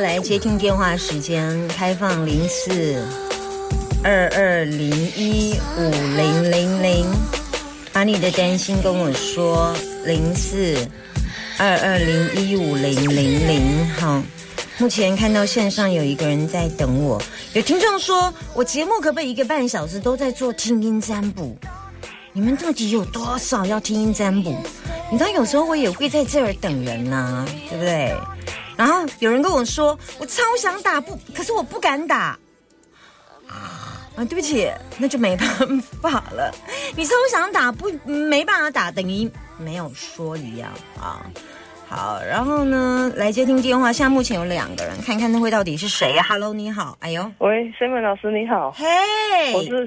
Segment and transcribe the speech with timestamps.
[0.00, 3.04] 来接听电话时间，开放零四
[4.04, 7.06] 二二零一五零零零，
[7.92, 9.74] 把你的担心跟我说，
[10.04, 10.76] 零四
[11.58, 13.88] 二二零一五零零零。
[13.96, 14.22] 好，
[14.78, 17.20] 目前看到线上有一个人在等我，
[17.54, 21.56] 有听众说我节目可不可以一个半小时都在做听音占卜？
[22.32, 24.54] 你们到底有多少要听音占卜？
[25.10, 28.14] 你知道有时候我也会在这儿等人呐、对不对？
[28.76, 32.38] 然后有人跟我说，我超想打不，可是我不敢打。
[33.48, 35.48] 啊，对不起，那就没办
[36.02, 36.54] 法了。
[36.94, 41.24] 你超想打不没办法打，等于没有说一样啊。
[41.88, 43.90] 好，然后呢，来接听电话。
[43.90, 48.84] 现在目前有两个人，看看那会到底是谁呀、Hello，你好，哎呦，喂，Simon 老师你好，嘿、
[49.54, 49.84] 我是我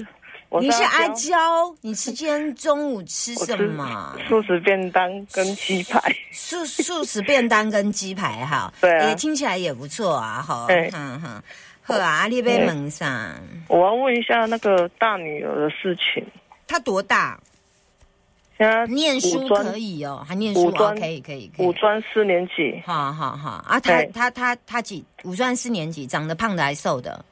[0.60, 4.16] 你是阿娇，你吃今天中午吃什么？
[4.28, 6.00] 素食便当跟鸡排，
[6.30, 11.42] 素素食便当跟鸡排哈， 对啊也听起来也不错啊，哈，对哼哼，
[11.82, 13.34] 好啊，你被蒙上，
[13.68, 16.24] 我要问一下那个大女儿的事情，
[16.66, 17.40] 她多大？
[18.58, 27.24] 现在念书可以哦，还念书哦，可以可以可以，五专四年级，好好好啊，他对他他他几五专四年级，长得胖的还瘦的？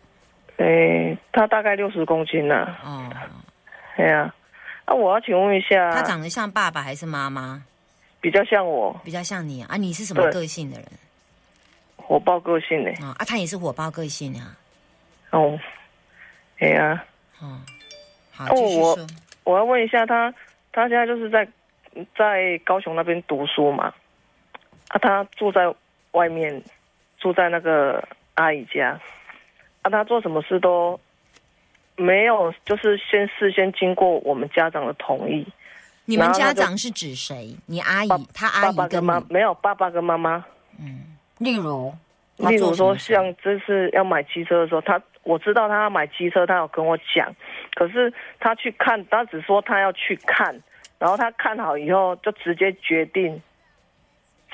[0.65, 3.09] 诶，他大概六十公斤了，哦，
[3.97, 4.33] 对呀，
[4.85, 7.63] 啊，我要请问一下，他长得像爸爸还是妈妈？
[8.21, 8.95] 比较像我。
[9.03, 9.69] 比较像你啊？
[9.71, 10.87] 啊你是什么个性的人？
[11.97, 13.17] 火爆个性呢，啊？
[13.19, 14.55] 啊，他也是火爆个性啊。
[15.31, 15.59] 哦，
[16.59, 17.03] 哎呀，
[17.41, 17.59] 哦，
[18.31, 19.07] 好，哦我说。
[19.45, 20.33] 我要问一下他，
[20.73, 21.49] 他现在就是在
[22.15, 23.95] 在高雄那边读书嘛，
[24.89, 25.75] 啊，他住在
[26.13, 26.63] 外面，
[27.19, 29.01] 住在那个阿姨家，
[29.83, 30.99] 啊，他做什么事都
[31.97, 35.47] 没有，就是先事先经过我们家长的同意，
[36.05, 37.57] 你们家长是指谁？
[37.67, 40.45] 你阿姨，他阿爸爸跟姨跟，妈没有爸爸跟妈妈，
[40.79, 41.95] 嗯例如，
[42.37, 47.35] 例如说像这次要买机车的时候，他我知道他要买机车，他有跟我讲，
[47.75, 50.59] 可是他去看，他只说他要去看，
[50.99, 53.41] 然后他看好以后就直接决定，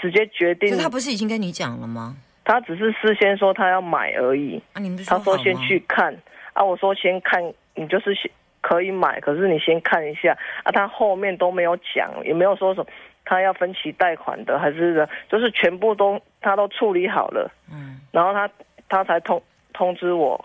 [0.00, 0.76] 直接决定。
[0.78, 2.16] 他不是已经跟你讲了吗？
[2.46, 6.16] 他只是事先说他要买而已，啊，你们不是他说先去看，
[6.52, 7.42] 啊，我说先看，
[7.74, 8.30] 你就是先
[8.60, 12.86] 可以买，可是你先看一下，啊，他后面都没有讲，也没有说什么
[13.24, 18.00] 他要分期贷款的，还是就是全部都他都处理好了，嗯。
[18.12, 18.48] 然后他
[18.88, 19.42] 他才通
[19.72, 20.42] 通知我，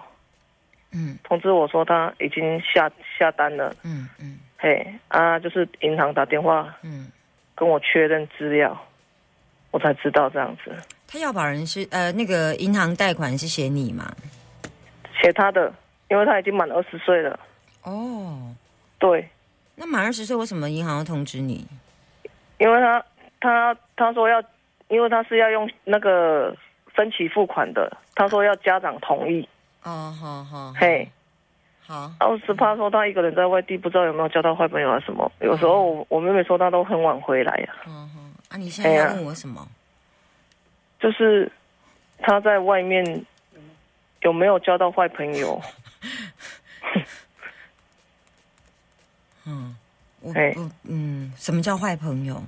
[0.92, 1.20] 嗯。
[1.24, 4.40] 通知我说他已经下下单了，嗯嗯。
[4.58, 7.12] 嘿啊，就是银行打电话嗯，
[7.54, 8.80] 跟我确认资料，
[9.72, 10.72] 我才知道这样子，
[11.12, 14.10] 他要保人是呃那个银行贷款是写你吗？
[15.22, 15.74] 写他的，
[16.08, 17.38] 因为他已经满二十岁了，
[17.84, 18.56] 哦，
[18.98, 19.28] 对，
[19.76, 21.68] 那满二十岁为什么银行要通知你？
[22.60, 23.04] 因为他
[23.42, 24.42] 他他说要，
[24.88, 26.56] 因为他是要用那个
[26.96, 29.46] 分期付款的，他说要家长同意，
[29.84, 31.06] 哦，好好，嘿。
[31.84, 35.30] 好，啊，我是怕说他一个人在外地，不知道有没有交到坏朋友啊什么。
[35.42, 39.68] 有时候我我妹妹说她都很晚回来呀、好好啊，你现在要问我什么？
[41.02, 41.52] 就是
[42.20, 43.26] 他在外面
[44.22, 45.60] 有没有交到坏朋友？
[49.46, 49.76] 嗯，
[50.20, 52.44] 我嘿不嗯，什么叫坏朋友？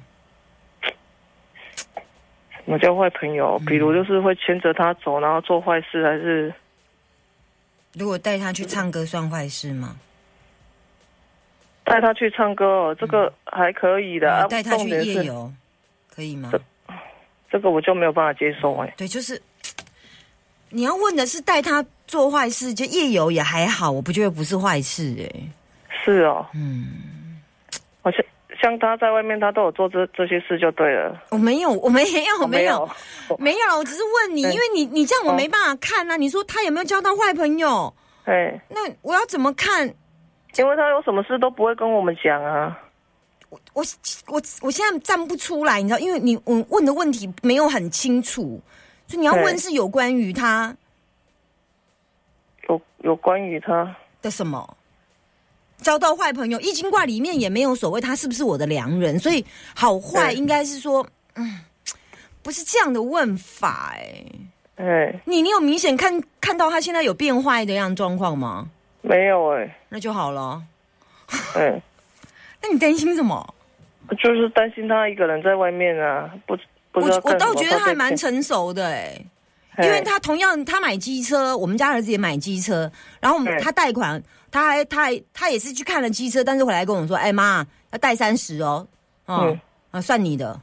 [2.63, 3.59] 什么叫坏朋友？
[3.65, 6.53] 比如就是会牵着他走，然后做坏事，还是
[7.93, 9.97] 如果带他去唱歌算坏事吗？
[11.83, 14.47] 带他去唱歌哦，这个还可以的。
[14.47, 15.51] 带他去夜游，
[16.09, 16.51] 可以吗？
[17.53, 19.39] 这个我就没有办法接受哎、对，就是
[20.69, 25.29] 你要问的是带他做坏事，就夜游也还好，我不觉得不是坏事哎、
[26.03, 27.39] 是哦，嗯，
[28.01, 28.25] 好像
[28.59, 31.21] 像他在外面，他都有做这这些事就对了。
[31.29, 32.89] 我没有，我没有，我没有，
[33.29, 36.17] 有，没有，我只是问你，因对为你你这样我哦没办法看啊。
[36.17, 37.93] 你说他有没有交到坏朋友？
[38.23, 39.93] 哎，那我要怎么看？
[40.57, 42.79] 因为他有什么事都不会跟我们讲啊。
[43.73, 43.83] 我
[44.27, 48.61] 我我现在站不出来，你知道，因为你我问的问题没有很清楚，
[49.07, 50.75] 所以你要问是有关于他
[52.69, 53.95] 有有关于他。
[54.21, 54.77] 的什么？
[55.79, 59.45] 交到坏朋友，易经卦里面也没有所谓他是不是我的良人，所以
[59.75, 61.59] 好坏应该是说，嗯，
[62.41, 64.25] 不是这样的问法哎、
[64.77, 68.69] 哎，你你有明显看看到他现在有变坏的样状况吗？
[69.01, 70.63] 没有哎，那就好了。
[71.55, 71.81] 嗯，
[72.63, 73.53] 那你担心什么？
[74.17, 76.57] 就是担心他一个人在外面啊，不
[76.91, 79.23] 不知道我倒觉得他还蛮成熟的哎、
[79.75, 84.21] 哎因为他同样他买机车，我们家儿子也买机车，然后我们他贷款，
[84.51, 88.87] 他还他还他也是去看了机车，但是回来跟我说，哎妈要贷三十哦，
[89.25, 89.59] 哦、嗯。
[89.91, 90.59] 啊算你的，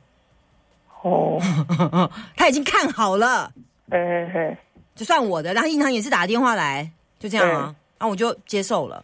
[1.02, 1.40] 哦，
[2.36, 3.52] 他已经看好了，
[3.90, 4.58] 哎哎哎，
[4.94, 9.02] 就算我的，然后银行也是打电话来，就这样啊，然后我就接受了。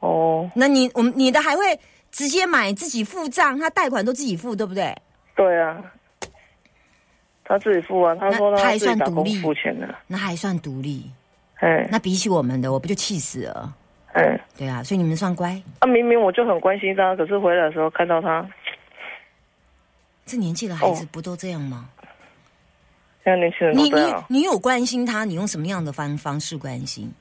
[0.00, 1.78] 哦，那你我们你的还会
[2.18, 4.92] 直接买自己付账，他贷款都自己付，对不对？
[5.36, 5.80] 对啊，
[7.44, 11.08] 他自己付啊，他说那他还算独立付钱的，那还算独立，
[11.60, 13.72] 哎那比起我们的，我不就气死了？
[14.14, 15.50] 哎，对啊，所以你们算乖。
[15.78, 18.44] 啊，明明我就很关心他，可是回来的时候看到他，
[20.26, 21.88] 这年纪的孩子哦不都这样吗？
[23.22, 27.14] 现在年轻人你你都这样，你有关心他，你用什么样的方方式关心？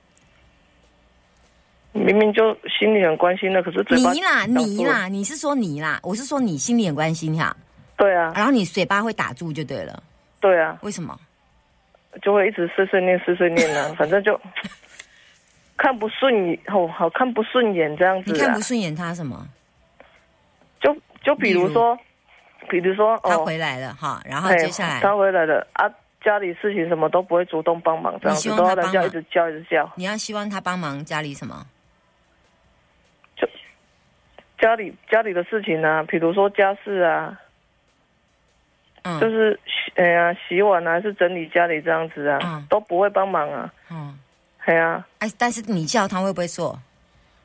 [2.06, 6.00] 明明就心里很关心的，可是嘴巴你啦，你啦，你是说你啦？
[6.04, 7.56] 我是说你心里很关心哈，
[7.98, 10.02] 对啊，然后你嘴巴会打住就对了。
[10.40, 11.18] 对啊，为什么？
[12.22, 14.40] 就会一直碎碎念碎碎念啊， 反正就
[15.76, 19.48] 看不顺眼，哦，好看不顺眼这样子啊你看不，顺眼他什么？
[20.80, 21.98] 就就比如说，
[22.70, 25.90] 比如说他哦，回来了哈，然后哎接下来他回来了啊，
[26.24, 31.66] 家里事情什么都不会主动帮忙，这样子都要人望他帮忙家一直叫一直叫，你要希望他帮忙家里什么？
[34.58, 37.40] 家里家里的事情啊，比如说家事啊，
[39.04, 42.66] 嗯，就是洗哎呀洗碗啊，还是整理家里这样子啊，嗯。
[42.70, 44.18] 都不会帮忙啊，嗯，
[44.66, 46.80] 哎呀，哎，但是你叫他会不会做？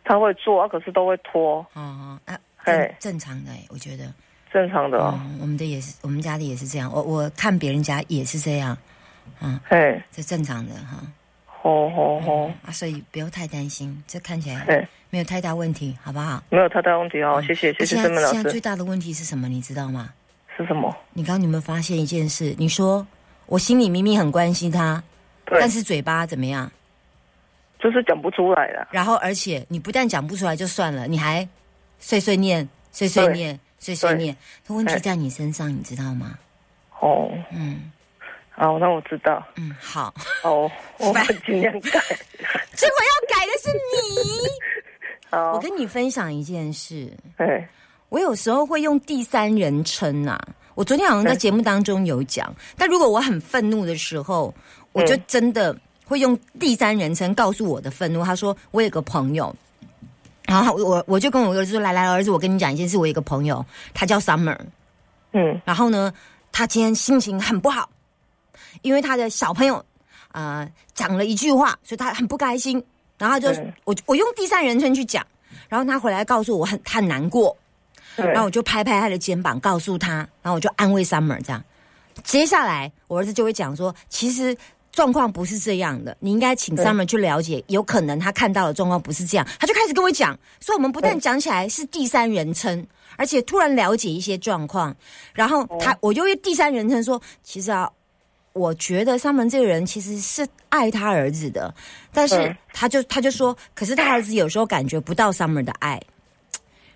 [0.04, 2.94] 他会做啊，可是都会拖，嗯嗯，啊，嘿。
[2.98, 4.04] 正正常的哎，我觉得。
[4.52, 6.92] 正常的哦，嗯，我们的也是，我们家里也是这样。
[6.92, 8.76] 我我看别人家也是这样，
[9.40, 9.58] 嗯。
[9.64, 10.98] 嘿，这正常的哈。
[11.46, 16.42] 吼吼吼，啊，所以不要太担心，这看起来嘿，没有太大问题，好不好？
[16.48, 19.46] 没有太大问题哦，谢谢谢谢现郑门老在现在最，大的问题是什么？
[19.46, 20.08] 你知道吗？
[20.56, 20.96] 是什么？
[21.12, 22.54] 你刚刚有没有发现一件事？
[22.56, 23.06] 你说
[23.44, 25.04] 我心里明明很关心他，
[25.44, 26.72] 但，是嘴巴怎么样？
[27.78, 31.46] 就是讲不出来了，然后而且你不但讲不出来就算了，你还
[31.98, 34.34] 碎碎念、碎碎念、碎碎念。
[34.66, 36.38] 这问题哎在你身上，你知道吗？
[37.00, 37.92] 哦，嗯
[38.48, 42.00] 好，那我知道，嗯，好，哦，我会尽量改，
[42.72, 44.72] 结果要改的是你。
[45.32, 47.66] 好我，跟你分享一件事，哎，
[48.10, 50.38] 我有时候会用第三人称呐、
[50.74, 54.54] 我昨天好像在节目当中有讲，但如果我很愤怒的时候，
[54.92, 55.74] 我就真的
[56.04, 58.22] 会用第三人称告诉我的愤怒。
[58.22, 59.54] 他说我有个朋友，
[60.44, 63.64] 然后我我就跟我儿子说：“来来，儿子，我跟你讲一件事，我有个朋友，
[63.94, 64.58] 他叫 Summer，
[65.32, 65.58] 嗯。
[65.64, 66.12] 然后呢，
[66.52, 67.88] 他今天心情很不好，
[68.82, 69.82] 因为他的小朋友
[70.32, 72.84] 呃讲了一句话，所以他很不开心。
[73.22, 75.24] 然后就、嗯我我用第三人称去讲，
[75.68, 77.56] 然后他回来告诉我很他很难过，
[78.16, 81.62] 然后我就拍拍他的肩膀，告诉他，然后我就安慰 Summer 这样。
[82.24, 84.56] 接下来我儿子就会讲说，其实。
[84.92, 92.86] 状况不是这样的，你应该请 Summer 去了解，有可能他看到的状况不是这样，他就开始跟我讲，所以我们不但对讲起来是第三人称，
[93.16, 94.94] 而且突然了解一些状况，
[95.32, 97.90] 然后他我就会第三人称说，其实啊，
[98.52, 101.74] 我觉得 Summer 这个人其实是爱他儿子的，
[102.12, 102.56] 但是嗯。
[102.74, 106.00] 他就他就说，可是他儿子有时候感觉不到 Summer 的爱，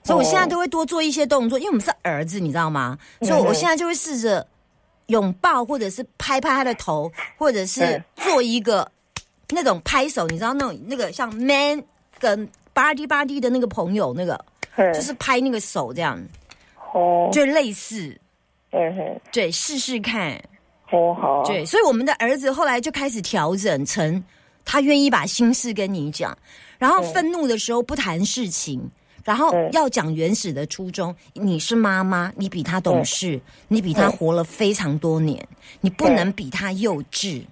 [0.03, 2.99] 所以我现在都会多做一些动作，因为我们是儿子，你知道吗？
[3.21, 4.47] 所以我现在就会试着
[5.09, 8.91] 拥抱，或者是拍拍他的头，或者是嗯做一个
[9.51, 11.83] 那种拍手，你知道那种那个像 man
[12.19, 14.43] 跟 body body 的那个朋友，那个
[14.95, 16.19] 就是拍那个手这样，
[16.95, 18.19] 哦，就类似，
[18.73, 20.43] 嗯哼，对，试试看，
[20.91, 24.23] 哦好啊，对，所以我们的儿子后来就开始调整成
[24.65, 26.37] 他愿意把心事跟你讲，
[26.79, 28.91] 然后愤怒的时候不谈事情。
[29.25, 35.45] 然后嗯要讲原始的初衷，你是妈妈，你比他懂事，你比他嗯活了非常多年，
[35.81, 37.43] 你不能比他幼稚，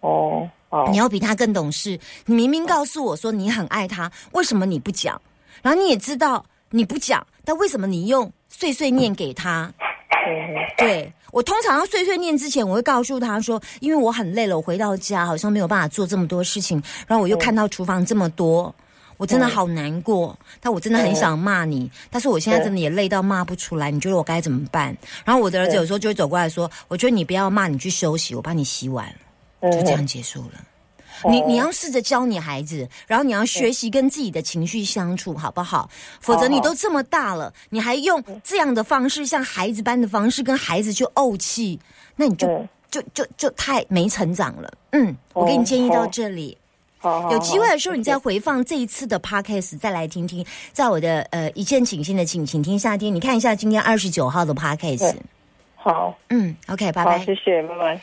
[0.00, 2.00] 哦好你，要比他更懂事。
[2.24, 5.20] 你明明告诉我说你很爱他，为什么你不讲？
[5.60, 9.70] 然后你也知道你不讲，但为什么你用碎碎念给他？
[10.24, 18.72] 嗯对我通常要碎碎念之前，我会告诉他说，因为我很累了，我回到家好像没有办法做这么多事情，然后我又看到厨房这么多。
[19.18, 24.96] 我真的好难过，但我真的很想骂你，但是我现在真的也累到骂不出来，你觉得我该怎么办？
[25.24, 29.06] 然后我的儿子有时候就会走过来说：“我觉得你不要骂，你去休息，我帮你洗碗。”
[29.62, 30.60] 就这样结束了。
[31.30, 35.88] 你哦你要试着教你孩子，然后你要学习跟自己的情绪相处，好不好？
[36.20, 41.78] 否则你都这么大了，你还用这样的方式，像孩子般的方式跟孩子去怄气，
[42.16, 44.72] 那你就嗯就就就太没成长了。
[44.92, 46.56] 嗯，我给你哦建议到这里。
[47.32, 55.16] 有机会的时候，你再回放这一次的 podcast，再来听听，在我的呃一见倾心的请请听夏天，你看一下今天二十九号的 podcast。
[55.74, 57.18] 好，嗯，OK，拜好，拜。
[57.24, 58.00] 谢谢，拜拜。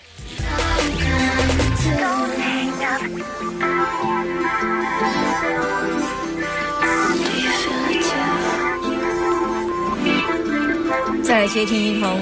[11.24, 12.20] 再来接听一通，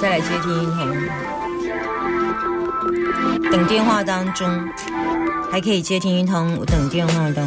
[0.00, 0.88] 再来接听一通。
[3.50, 4.48] 等电话当中，
[5.50, 6.64] 还可以接听一通。
[6.66, 7.46] 等电话当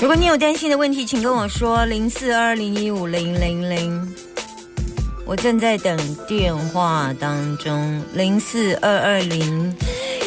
[0.00, 4.14] 如果你有担心的问题，请跟我说零四二零一五零零零。
[5.26, 9.76] 我正在等电话当中，零四二二零，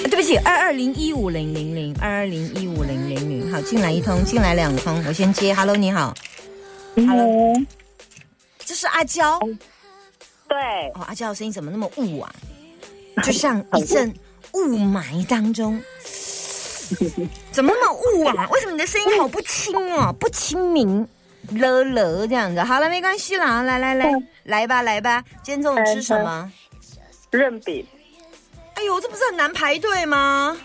[0.03, 3.49] 对不起，二二零一五零零零，二二零一五零零零。
[3.49, 5.53] 好，进来一通，进来两通，我先接。
[5.55, 6.13] Hello，你好
[6.97, 7.55] ，Hello，
[8.65, 9.39] 这是阿娇。
[10.49, 10.57] 对，
[10.95, 12.35] 哦，阿娇的声音怎么那么雾啊？
[13.23, 14.13] 就像一阵
[14.51, 15.81] 雾霾当中，
[17.53, 18.49] 怎么那么雾啊？
[18.51, 20.13] 为什么你的声音好不清哦？
[20.19, 21.07] 不清明，
[21.51, 22.61] 了了这样子。
[22.61, 24.11] 好了，没关系啦，来来来，
[24.43, 25.23] 来吧来吧。
[25.43, 26.51] 今天中午吃什么？
[27.31, 27.85] 润饼。
[28.75, 30.57] 哎呦，这不是很难排队吗？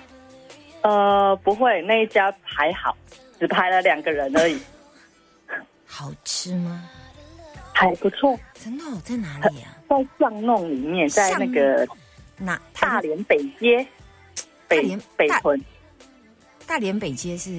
[0.82, 2.96] 呃，不会，那一家还好，
[3.40, 4.58] 只排了两个人而已，
[5.86, 6.82] 好吃吗？
[7.72, 8.38] 还不错。
[8.54, 11.86] 真的、哦、在哪里啊、在巷弄里面，在那个
[12.36, 13.86] 哪大连北街，
[14.68, 15.64] 北连大北屯，
[16.66, 17.50] 大连北街是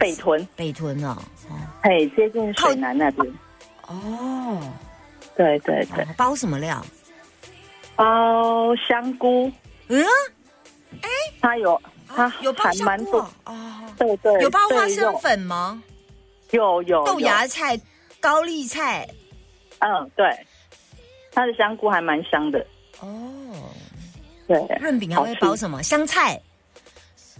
[0.00, 1.16] 北屯，北屯哦。
[1.50, 3.32] 哦嘿，接近水南那边。
[3.86, 4.58] 哦，
[5.36, 6.84] 对对对，哦包什么料？
[7.94, 9.52] 包香菇，
[9.88, 10.02] 嗯，
[11.02, 11.08] 哎
[11.40, 13.94] 它有它哦有包还香菇蛮多，哦哦。
[13.98, 15.82] 对对，有包花生粉吗？
[16.52, 17.78] 有有豆芽菜、
[18.20, 19.06] 高丽菜。
[19.80, 20.26] 嗯，对，
[21.32, 22.66] 它的香菇还蛮香的。
[23.00, 23.08] 哦，
[24.48, 25.82] 对，润饼还会包什么？
[25.82, 26.40] 香菜、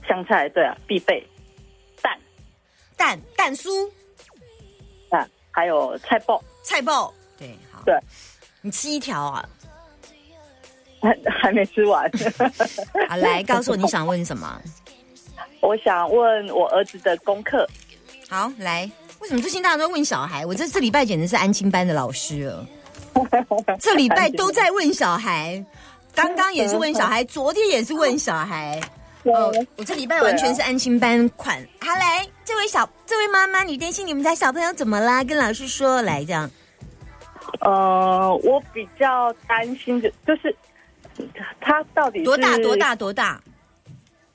[0.07, 1.27] 香菜，对啊，必备。
[3.01, 3.89] 蛋蛋、酥、
[5.09, 7.11] 啊，还有菜包，菜爆。
[7.39, 7.81] 对，好。
[7.83, 7.99] 对，
[8.61, 9.49] 你吃一条啊？
[11.01, 12.11] 还还没吃完。
[13.09, 14.61] 好，来告诉我你想问什么？
[15.63, 17.67] 我想问我儿子的功课，
[18.29, 18.91] 好，来。
[19.21, 20.45] 为什么最近大家都问小孩？
[20.45, 22.67] 我这这礼拜简直是安亲班的老师了。
[23.81, 25.65] 这礼拜都在问小孩，
[26.15, 28.79] 刚刚也是问小孩， 昨天也是问小孩。
[29.25, 31.57] 哦，我这礼拜完全是安心班款。
[31.81, 35.23] 好，来，这位小这位妈妈，你担心你们家小朋友怎么啦？
[35.23, 36.51] 跟老师说，来这样。
[37.61, 40.55] 呃，我比较担心的就是
[41.61, 42.57] 他到底多大？
[42.59, 42.77] 多？
[42.77, 42.95] 大？
[42.95, 43.43] 多大？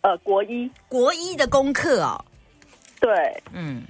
[0.02, 2.24] 呃，国一，国一的功课哦。
[3.00, 3.84] 对嗯，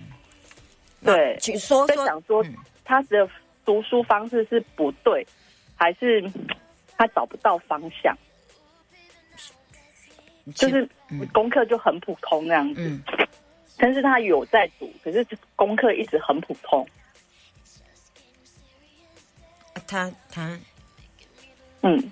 [1.04, 1.88] 对，请说说。
[1.88, 3.28] 在想说嗯他的
[3.66, 5.26] 读书方式是不对，
[5.76, 6.24] 还是
[6.98, 8.16] 他找不到方向？
[10.54, 11.26] 就是嗯。
[11.34, 13.02] 功课就很普通那样子，嗯，
[13.78, 15.26] 但是他有在读，可是
[15.56, 16.88] 功课一直很普通。
[19.88, 20.60] 他他
[21.82, 22.12] 嗯，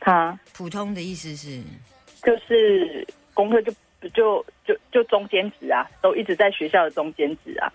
[0.00, 0.38] 他。
[0.54, 1.62] 普通的意思是，
[2.22, 3.72] 就是功课就
[4.14, 7.72] 就就就中间值啊，都一直在学校的中间值啊。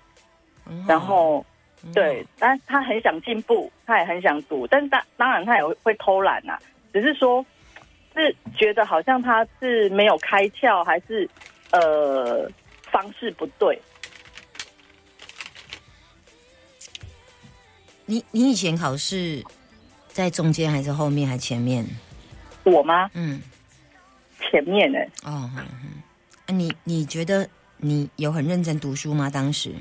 [0.88, 1.46] 然后
[1.94, 6.60] 对，但他很想进步，他也很想读，但是当当然他也会会偷懒啊、
[6.92, 7.46] 只是说
[8.18, 11.30] 是觉得好像他是没有开窍，还是
[11.72, 12.50] 呃
[12.92, 13.80] 方式不对。
[18.08, 19.44] 你你以前考试
[20.08, 21.86] 在中间还是后面还前面？
[22.64, 23.10] 我吗？
[23.14, 23.42] 嗯，
[24.40, 26.02] 前面呢、哦，嗯嗯，
[26.48, 27.48] 啊你你觉得
[27.78, 29.30] 你有很认真读书吗？
[29.30, 29.74] 当时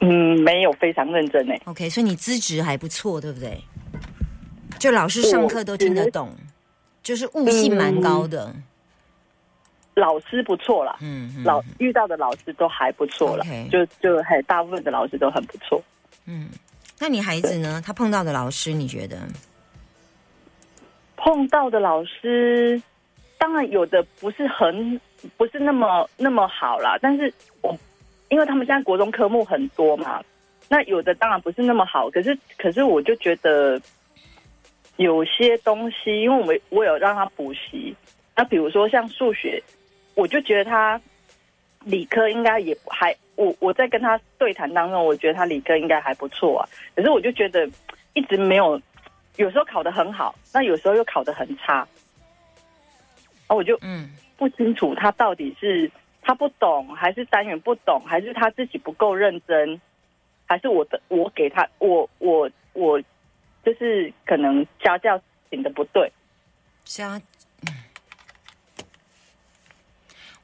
[0.00, 3.62] 嗯，没有非常认真呢、？OK，所以你资质还不错，对不对？
[4.80, 6.34] 就老师上课都听得懂，
[7.02, 8.52] 就是悟性蛮高的。
[9.94, 15.82] 老师不错了，嗯嗯老遇到的老师都还不错了就就还大部分的老师都很不错。
[16.24, 16.48] 嗯，
[16.98, 17.82] 那你孩子呢？
[17.84, 19.18] 他碰到的老师，你觉得？
[21.16, 22.80] 碰到的老师，
[23.36, 24.98] 当然有的不是很
[25.36, 27.76] 不是那么那么好啦，但是我
[28.30, 30.22] 因为他们现在国中科目很多嘛，
[30.68, 33.78] 那有的当然不是那么好，可是可是我就觉得
[35.00, 37.96] 有些东西，因为我们我有让他补习，
[38.36, 39.62] 那比如说像数学，
[40.14, 41.00] 我就觉得他
[41.84, 47.66] 理科应该也还我我在跟他对谈当中，我觉得他理科应该还不错啊，可是我就觉得
[48.12, 48.80] 一直没有。
[49.36, 51.78] 有时候考得很好，那有时候又考得很差，
[53.46, 54.10] 啊，我就嗯。
[54.36, 55.90] 不清楚他到底是
[56.20, 59.80] 他不懂，还是单元不懂，还是他自己不够认真，
[60.46, 63.00] 还是我的我给他我我我
[63.64, 66.12] 就是可能家教请的不对，
[66.84, 67.20] 家。
[67.66, 67.74] 嗯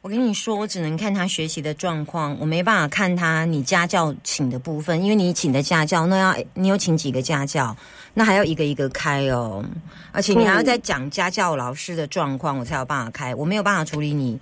[0.02, 7.76] 我跟你说，我只能看他学习的状况，我没办法看他你家教请的部分，因为你请的家教，那要你有请几个家教，
[8.14, 9.64] 那还要一个一个开哦，
[10.12, 14.38] 而且你还要再讲家教老师的状况，我才有办法开，我没有办法处理你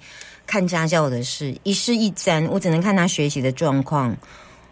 [0.46, 4.14] 看家教的事，一事一沾，我只能看他学习的状况。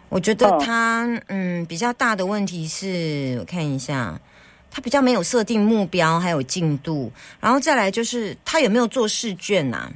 [0.09, 4.19] 我觉得哦他嗯比较大的问题是，我看一下。
[4.75, 9.87] 他比较没有设定目标，还有进度，然后再来就是他有没有做试卷呐、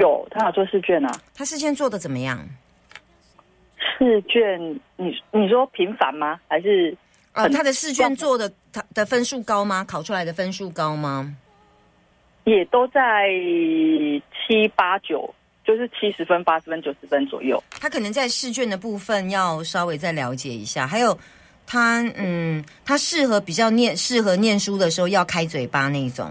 [0.00, 2.48] 有他有做试卷啊，他试卷做的怎么样？
[3.76, 4.58] 试卷
[4.96, 6.40] 你你说频繁吗？
[6.48, 6.96] 还是
[7.32, 9.84] 呃，他的试卷做的他的分数高吗？
[9.84, 11.36] 考出来的分数高吗？
[12.44, 13.28] 也都在
[14.32, 17.62] 七八九，就是七十分、八十分、九十分左右。
[17.70, 21.16] 他可能在试卷的部分要稍微再了解一下，还有
[21.66, 26.30] 他嗯，他适合比较念适合念书的时候要开嘴巴那种，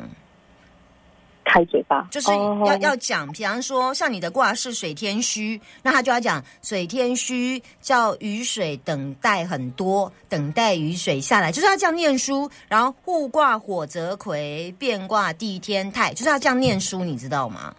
[1.46, 12.50] 开嘴巴，就是哦要、要讲，比方说像你的卦是水天虚，那他就要讲水天虚叫雨水等待很多，等待雨水下来，就是要这样念书。
[12.68, 17.74] 然后互卦火泽葵，变卦地天泰，就是要这样念书，你知道吗？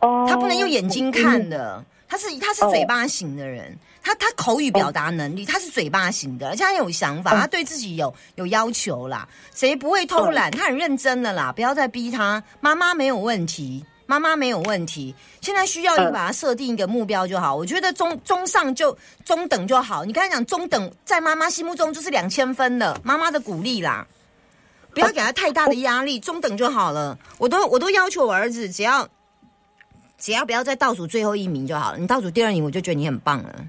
[0.00, 9.28] 哦他不能用眼睛看的，他是他是嘴巴型的人，他他口语表达能力，他是嘴巴型的，而且他有想法，他对自己有有要求啦。
[9.54, 10.50] 谁不会偷懒？
[10.50, 12.42] 他很认真的啦，不要再逼他。
[12.60, 15.14] 妈妈没有问题，妈妈没有问题。
[15.40, 17.54] 现在需要你把他设定一个目标就好。
[17.54, 20.04] 我觉得中中上就中等就好。
[20.04, 24.06] 你刚才讲中等，在妈妈心目中就是两千分了，妈妈的鼓励啦。
[24.94, 27.16] 不要给他太大的压力，中等就好了。
[27.36, 29.06] 我都我都要求我儿子，只要
[30.18, 31.98] 只要不要再倒数最后一名就好了。
[31.98, 33.64] 你倒数第二名，我就觉得你很棒了。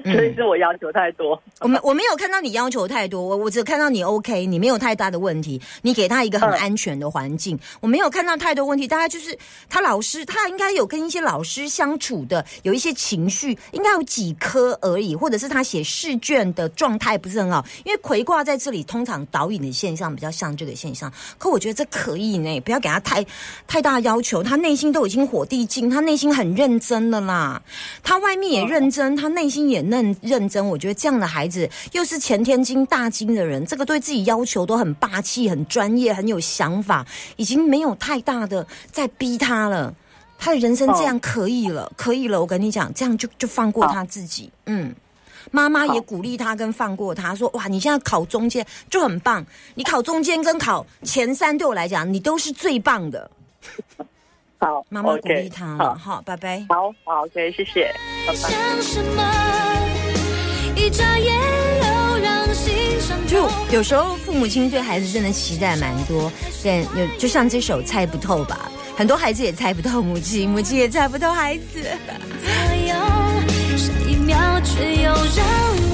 [0.12, 1.40] 所以是我要求太多。
[1.60, 8.86] 我没我没有看到你要求太多，我我只看到你 OK，你没有太大的问题，你给他一个很嗯安全的环境，我没有看到太多问题。
[8.86, 9.36] 大概就是
[9.68, 17.64] 他老师，他应该有跟一些老师相处的，有一些情绪，应该有几颗而已，或者是他写试卷的状态不是很好。
[17.84, 23.24] 因为葵卦在这里通常导引的现象比较像这个现象，可我觉得这可以呢，不要给他太
[23.66, 27.62] 太大要求，他内心都已经火地进，他内心很认真了啦，
[28.02, 30.66] 他外面也认真，他内心也认认真。
[30.66, 39.94] 我觉得这样的孩子，又是前天津大金的人，这个对自己要求都很霸气、很专业、很有想法，已经没有太大的在逼他了。
[40.38, 42.38] 他的人生这样可以了，可以了。
[42.38, 44.50] 我跟你讲，这样就就放过他自己。
[44.66, 44.94] 嗯，
[45.50, 49.42] 妈妈也鼓励他跟放过他，说：“哇，你现在考中间就很棒，
[49.76, 53.30] 你考中间跟考前三对我来讲，你都是最棒的。
[54.60, 55.94] 好”妈妈鼓励他了。
[55.94, 56.66] 好，好，拜拜。
[56.68, 57.90] 好，好，OK，谢谢，
[58.26, 59.45] 拜拜。
[63.76, 66.32] 有时候父母亲对孩子真的期待蛮多，
[66.64, 71.82] 但有就像这首猜不透吧，很多孩子也猜不透母亲，母亲也猜不透孩子。
[72.42, 72.50] 左
[72.88, 72.94] 右，
[73.76, 75.85] 下一秒却又让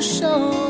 [0.00, 0.69] 手。